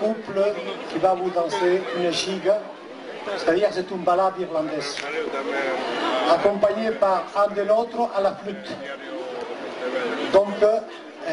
[0.00, 0.40] couple
[0.90, 2.52] qui va vous danser une gigue,
[3.36, 4.96] c'est-à-dire c'est une balade irlandaise,
[6.30, 8.72] accompagnée par un de l'autre à la flûte.
[10.32, 10.78] Donc euh,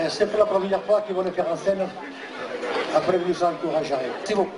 [0.09, 1.87] c'est pour la première fois qu'ils vont le faire en scène.
[2.95, 4.09] Après, vous encouragerez.
[4.23, 4.49] C'est vous.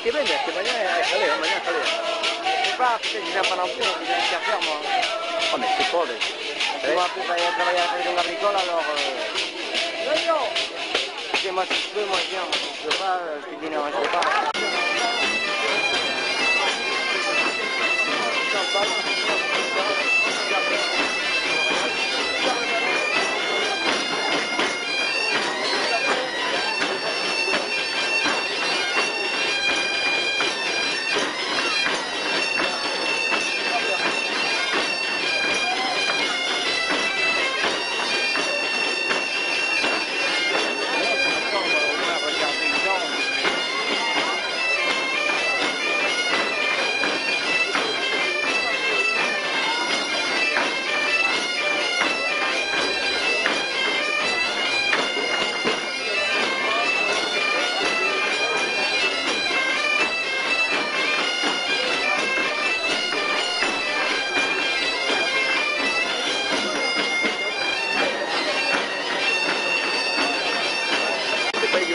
[0.00, 1.84] Sì, che bene, mañana è jaleo, mañana jaleo.
[2.64, 4.80] Si fa, se bisogna un po', bisogna stare fermo.
[5.52, 6.06] Hombre, si può.
[6.80, 8.62] Se va a fare una bricola.
[8.64, 8.80] No,
[11.34, 11.50] si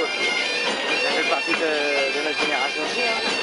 [0.07, 1.95] 还是把这个
[2.85, 3.34] kita dalam.